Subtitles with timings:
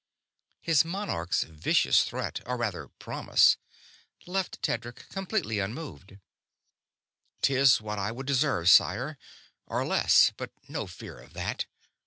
[0.61, 3.57] His monarch's vicious threat or rather, promise
[4.25, 6.17] left Tedric completely unmoved.
[7.43, 9.19] "'Tis what I would deserve, sire,
[9.67, 11.67] or less; but no fear of that.